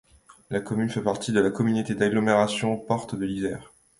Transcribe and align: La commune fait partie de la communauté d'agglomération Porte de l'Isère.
La 0.49 0.61
commune 0.61 0.89
fait 0.89 1.03
partie 1.03 1.31
de 1.31 1.39
la 1.39 1.51
communauté 1.51 1.93
d'agglomération 1.93 2.75
Porte 2.75 3.13
de 3.13 3.23
l'Isère. 3.23 3.71